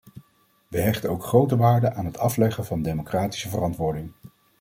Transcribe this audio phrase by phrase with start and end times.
[0.67, 4.11] We hechten ook grote waarde aan het afleggen van democratische verantwoording.